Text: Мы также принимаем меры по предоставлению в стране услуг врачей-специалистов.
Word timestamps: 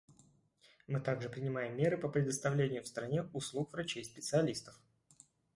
Мы 0.87 0.99
также 0.99 1.29
принимаем 1.29 1.77
меры 1.77 1.95
по 1.95 2.09
предоставлению 2.09 2.81
в 2.81 2.87
стране 2.87 3.29
услуг 3.33 3.71
врачей-специалистов. 3.73 4.81